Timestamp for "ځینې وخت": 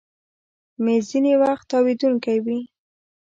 1.11-1.65